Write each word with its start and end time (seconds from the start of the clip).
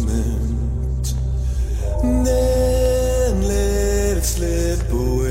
moment, 0.00 1.14
then 2.02 3.42
let 3.42 4.16
it 4.18 4.24
slip 4.24 4.90
away. 4.90 5.23